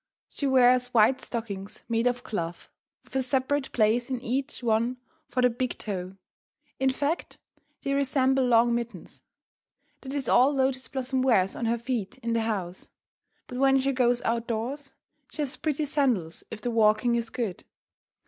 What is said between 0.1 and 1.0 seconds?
She wears